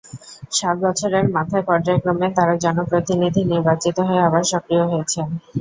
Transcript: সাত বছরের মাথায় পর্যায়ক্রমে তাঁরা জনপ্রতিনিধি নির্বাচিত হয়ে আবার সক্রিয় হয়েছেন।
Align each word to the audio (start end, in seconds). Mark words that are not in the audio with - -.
সাত 0.51 0.75
বছরের 0.85 1.25
মাথায় 1.35 1.65
পর্যায়ক্রমে 1.69 2.27
তাঁরা 2.37 2.55
জনপ্রতিনিধি 2.63 3.41
নির্বাচিত 3.51 3.97
হয়ে 4.07 4.25
আবার 4.27 4.43
সক্রিয় 4.51 4.83
হয়েছেন। 4.87 5.27